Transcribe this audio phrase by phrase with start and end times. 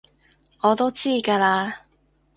[0.61, 1.71] 我都知㗎喇